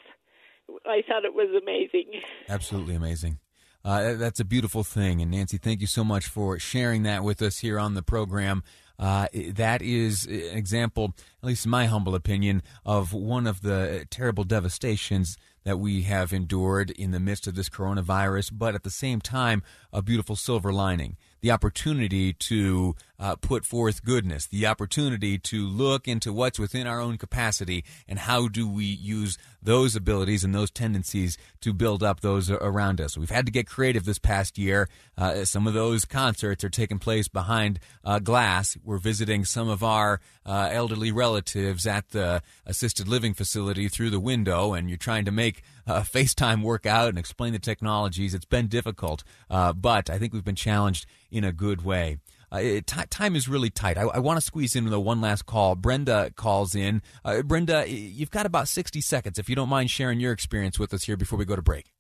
I 0.86 1.02
thought 1.08 1.25
it 1.25 1.34
was 1.34 1.50
amazing. 1.62 2.22
Absolutely 2.48 2.96
amazing. 2.96 3.40
Uh, 3.86 4.13
that's 4.13 4.40
a 4.40 4.46
beautiful 4.46 4.84
thing. 4.84 5.22
And 5.22 5.30
Nancy, 5.30 5.58
thank 5.58 5.82
you 5.82 5.88
so 5.88 6.04
much 6.04 6.25
for 6.25 6.58
sharing 6.58 7.04
that 7.04 7.24
with 7.24 7.42
us 7.42 7.60
here 7.60 7.78
on 7.78 7.96
the 7.96 8.02
program. 8.02 8.63
Uh, 9.00 9.27
that 9.33 9.82
is 9.82 10.25
an 10.25 10.58
example, 10.58 11.15
at 11.41 11.47
least 11.47 11.65
in 11.65 11.71
my 11.71 11.86
humble 11.88 12.15
opinion, 12.15 12.62
of 12.86 13.13
one 13.13 13.47
of 13.47 13.62
the 13.62 14.06
terrible 14.10 14.43
devastations 14.43 15.38
that 15.63 15.80
we 15.80 16.04
have 16.04 16.34
endured 16.34 16.91
in 16.91 17.12
the 17.12 17.19
midst 17.19 17.47
of 17.47 17.56
this 17.56 17.69
coronavirus, 17.69 18.52
but 18.54 18.76
at 18.76 18.84
the 18.84 18.89
same 18.89 19.21
time, 19.21 19.63
a 19.91 20.02
beautiful 20.02 20.36
silver 20.36 20.71
lining. 20.71 21.17
The 21.41 21.52
opportunity 21.52 22.32
to 22.34 22.95
uh, 23.19 23.36
put 23.36 23.65
forth 23.65 24.04
goodness, 24.04 24.45
the 24.45 24.65
opportunity 24.65 25.38
to 25.39 25.67
look 25.67 26.08
into 26.08 26.32
what's 26.32 26.58
within 26.58 26.88
our 26.88 27.02
own 27.02 27.17
capacity 27.17 27.84
and 28.08 28.19
how 28.19 28.47
do 28.47 28.67
we 28.67 28.86
use 28.86 29.38
those 29.62 29.95
abilities 29.95 30.43
and 30.43 30.56
those 30.56 30.71
tendencies 30.71 31.38
to 31.62 31.73
build 31.73 32.02
up 32.02 32.21
those 32.21 32.49
around 32.49 32.99
us. 33.02 33.17
We've 33.17 33.30
had 33.30 33.45
to 33.45 33.52
get 33.52 33.67
creative 33.67 34.06
this 34.06 34.19
past 34.19 34.58
year. 34.58 34.89
Uh, 35.17 35.43
some 35.45 35.67
of 35.67 35.73
those 35.73 36.06
concerts 36.06 36.63
are 36.63 36.69
taking 36.69 36.99
place 36.99 37.28
behind 37.28 37.80
uh, 38.06 38.19
glass. 38.19 38.78
We're 38.84 38.97
visiting 38.97 39.43
some 39.45 39.69
of 39.69 39.84
our 39.84 40.21
uh, 40.45 40.69
elderly 40.71 41.12
relatives 41.12 41.86
at 41.86 42.10
the 42.10 42.41
assisted 42.65 43.08
living 43.08 43.34
facility 43.34 43.89
through 43.89 44.10
the 44.10 44.19
window, 44.19 44.73
and 44.73 44.89
you're 44.89 44.97
trying 44.97 45.26
to 45.26 45.32
make 45.32 45.53
uh, 45.88 46.02
FaceTime 46.02 46.63
work 46.63 46.86
out 46.86 47.10
and 47.10 47.18
explain 47.18 47.54
the 47.54 47.60
technologies. 47.60 48.34
It's 48.34 48.46
been 48.46 48.68
difficult, 48.68 49.24
uh, 49.50 49.74
but 49.74 50.10
I 50.10 50.18
think 50.18 50.34
we've 50.34 50.44
been 50.44 50.56
challenged 50.56 51.06
in 51.32 51.44
a 51.44 51.52
good 51.52 51.84
way. 51.84 52.18
Uh, 52.52 52.60
ti 52.86 53.06
time 53.10 53.36
is 53.36 53.48
really 53.48 53.72
tight. 53.72 53.98
I, 53.98 54.04
I 54.04 54.20
want 54.20 54.38
to 54.38 54.42
squeeze 54.46 54.76
in 54.76 54.86
the 54.86 55.00
one 55.00 55.22
last 55.22 55.48
call. 55.48 55.76
Brenda 55.76 56.32
calls 56.36 56.76
in. 56.76 57.02
Uh, 57.26 57.42
Brenda, 57.42 57.89
you've 57.89 58.30
got 58.30 58.46
about 58.46 58.68
60 58.68 59.02
seconds 59.02 59.39
if 59.39 59.50
you 59.50 59.56
don't 59.56 59.70
mind 59.70 59.89
sharing 59.89 60.20
your 60.20 60.32
experience 60.32 60.78
with 60.78 60.94
us 60.94 61.04
here 61.04 61.18
before 61.18 61.39
we 61.39 61.46
go 61.46 61.56
to 61.56 61.63
break. 61.63 61.92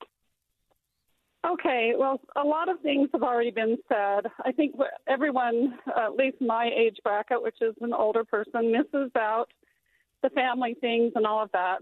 Okay, 1.45 1.93
well, 1.97 2.21
a 2.37 2.43
lot 2.43 2.69
of 2.69 2.79
things 2.81 3.09
have 3.13 3.23
already 3.23 3.51
been 3.51 3.77
said. 3.89 4.31
I 4.45 4.53
think 4.53 4.75
everyone, 5.07 5.77
uh, 5.87 6.05
at 6.05 6.15
least 6.15 6.37
my 6.39 6.69
age 6.73 6.97
bracket, 7.03 7.41
which 7.41 7.57
is 7.59 7.75
an 7.81 7.91
older 7.91 8.23
person, 8.23 8.71
misses 8.71 9.11
out 9.17 9.47
the 10.21 10.29
family 10.29 10.75
things 10.79 11.11
and 11.15 11.25
all 11.25 11.43
of 11.43 11.51
that. 11.51 11.79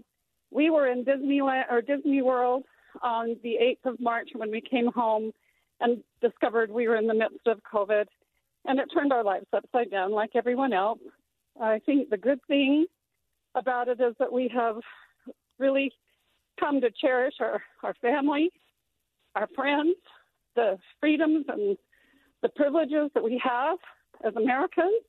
We 0.52 0.70
were 0.70 0.88
in 0.88 1.04
Disneyland 1.04 1.64
or 1.70 1.80
Disney 1.80 2.20
World 2.20 2.64
on 3.02 3.36
the 3.42 3.56
8th 3.84 3.92
of 3.92 4.00
March 4.00 4.28
when 4.34 4.50
we 4.50 4.60
came 4.60 4.88
home 4.92 5.32
and 5.80 6.02
discovered 6.20 6.70
we 6.70 6.88
were 6.88 6.96
in 6.96 7.06
the 7.06 7.14
midst 7.14 7.46
of 7.46 7.60
COVID, 7.72 8.04
and 8.66 8.78
it 8.78 8.88
turned 8.94 9.12
our 9.12 9.24
lives 9.24 9.46
upside 9.52 9.90
down 9.90 10.12
like 10.12 10.30
everyone 10.34 10.72
else. 10.72 11.00
I 11.60 11.80
think 11.86 12.10
the 12.10 12.18
good 12.18 12.38
thing 12.46 12.86
about 13.54 13.88
it 13.88 14.00
is 14.00 14.14
that 14.18 14.32
we 14.32 14.50
have 14.54 14.76
really 15.58 15.90
come 16.60 16.80
to 16.80 16.90
cherish 16.90 17.34
our, 17.40 17.62
our 17.82 17.94
family, 17.94 18.50
our 19.34 19.48
friends, 19.54 19.96
the 20.54 20.78
freedoms 21.00 21.46
and 21.48 21.76
the 22.42 22.48
privileges 22.50 23.10
that 23.14 23.24
we 23.24 23.40
have 23.42 23.78
as 24.24 24.34
Americans, 24.36 25.02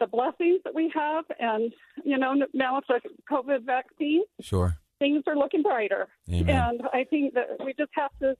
the 0.00 0.06
blessings 0.06 0.60
that 0.64 0.74
we 0.74 0.90
have, 0.94 1.24
and 1.38 1.72
you 2.04 2.18
know 2.18 2.34
now 2.52 2.76
with 2.76 2.84
the 2.88 3.00
COVID 3.30 3.64
vaccine, 3.64 4.22
Sure. 4.40 4.76
things 4.98 5.22
are 5.26 5.36
looking 5.36 5.62
brighter. 5.62 6.08
Amen. 6.30 6.48
And 6.48 6.82
I 6.92 7.04
think 7.04 7.34
that 7.34 7.64
we 7.64 7.72
just 7.74 7.92
have 7.94 8.10
to 8.20 8.36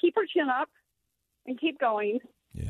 keep 0.00 0.16
our 0.16 0.24
chin 0.26 0.48
up 0.48 0.68
and 1.46 1.58
keep 1.60 1.78
going, 1.78 2.18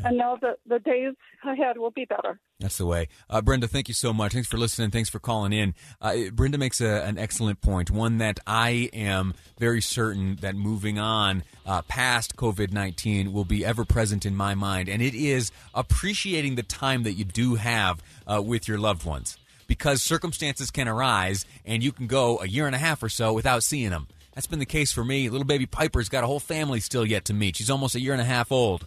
and 0.05 0.19
know 0.19 0.37
that 0.43 0.59
the 0.67 0.79
days 0.81 1.15
ahead 1.47 1.79
will 1.79 1.93
be 1.93 2.05
better. 2.05 2.41
That's 2.59 2.79
the 2.79 2.87
way. 2.87 3.09
Uh, 3.29 3.43
Brenda, 3.43 3.69
thank 3.69 3.87
you 3.87 3.93
so 3.93 4.15
much. 4.15 4.33
Thanks 4.33 4.49
for 4.49 4.57
listening. 4.57 4.91
Thanks 4.91 5.11
for 5.11 5.19
calling 5.19 5.53
in. 5.53 5.75
Uh, 6.01 6.31
Brenda 6.33 6.57
makes 6.57 6.81
a, 6.81 7.05
an 7.05 7.19
excellent 7.19 7.61
point, 7.61 7.91
one 7.91 8.17
that 8.19 8.41
I 8.47 8.89
am 8.95 9.35
very 9.59 9.83
certain 9.83 10.37
that 10.37 10.55
moving 10.55 10.99
on 10.99 11.43
uh, 11.67 11.83
past 11.83 12.35
COVID 12.37 12.73
19 12.73 13.35
will 13.35 13.45
be 13.45 13.63
ever 13.63 13.85
present 13.85 14.25
in 14.25 14.35
my 14.35 14.55
mind. 14.55 14.89
And 14.89 15.03
it 15.03 15.15
is 15.15 15.53
appreciating 15.75 16.55
the 16.55 16.63
time 16.63 17.03
that 17.03 17.13
you 17.13 17.25
do 17.25 17.57
have 17.57 18.03
uh, 18.27 18.41
with 18.41 18.69
your 18.69 18.79
loved 18.79 19.05
ones 19.05 19.37
because 19.67 20.01
circumstances 20.01 20.71
can 20.71 20.89
arise 20.89 21.45
and 21.67 21.85
you 21.85 21.93
can 21.93 22.07
go 22.07 22.39
a 22.41 22.47
year 22.47 22.65
and 22.67 22.75
a 22.75 22.79
half 22.79 23.03
or 23.03 23.11
so 23.11 23.35
without 23.35 23.65
seeing 23.65 23.91
them. 23.91 24.09
That's 24.35 24.47
been 24.47 24.61
the 24.61 24.67
case 24.67 24.93
for 24.93 25.05
me. 25.05 25.29
Little 25.29 25.47
baby 25.47 25.67
Piper's 25.67 26.09
got 26.09 26.25
a 26.25 26.27
whole 26.27 26.41
family 26.41 26.81
still 26.81 27.05
yet 27.05 27.27
to 27.27 27.35
meet. 27.35 27.57
She's 27.57 27.71
almost 27.71 27.95
a 27.95 28.01
year 28.01 28.13
and 28.13 28.23
a 28.23 28.25
half 28.25 28.51
old 28.51 28.87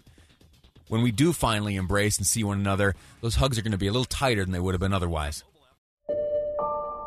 when 0.89 1.04
we 1.04 1.12
do 1.12 1.32
finally 1.32 1.75
embrace 1.75 2.17
and 2.17 2.28
see 2.28 2.43
one 2.43 2.60
another, 2.60 2.95
those 3.21 3.36
hugs 3.36 3.58
are 3.58 3.62
going 3.62 3.71
to 3.71 3.78
be 3.78 3.88
a 3.88 3.91
little 3.91 4.06
tighter 4.06 4.43
than 4.43 4.52
they 4.52 4.60
would 4.60 4.73
have 4.73 4.82
been 4.82 4.93
otherwise. 4.93 5.43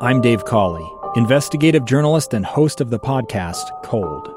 I'm 0.01 0.21
Dave 0.21 0.45
Cawley, 0.45 0.89
investigative 1.15 1.85
journalist 1.85 2.33
and 2.33 2.45
host 2.45 2.81
of 2.81 2.89
the 2.89 2.99
podcast 2.99 3.83
Cold. 3.83 4.33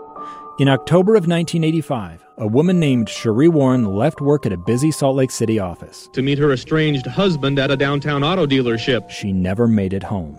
In 0.58 0.68
October 0.68 1.12
of 1.12 1.28
1985, 1.28 2.24
a 2.38 2.46
woman 2.46 2.80
named 2.80 3.06
Sheree 3.06 3.48
Warren 3.48 3.84
left 3.84 4.20
work 4.20 4.46
at 4.46 4.52
a 4.52 4.56
busy 4.56 4.90
Salt 4.90 5.16
Lake 5.16 5.30
City 5.30 5.58
office. 5.58 6.08
To 6.12 6.22
meet 6.22 6.38
her 6.38 6.52
estranged 6.52 7.06
husband 7.06 7.58
at 7.58 7.70
a 7.70 7.76
downtown 7.76 8.24
auto 8.24 8.46
dealership. 8.46 9.08
She 9.10 9.32
never 9.32 9.68
made 9.68 9.92
it 9.92 10.02
home. 10.02 10.38